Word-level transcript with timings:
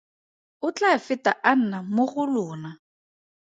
O 0.67 0.67
tla 0.77 0.91
feta 1.07 1.31
a 1.49 1.51
nna 1.59 1.79
mo 1.93 2.03
go 2.11 2.23
lona. 2.33 2.71